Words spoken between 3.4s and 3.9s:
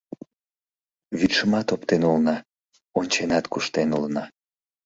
куштен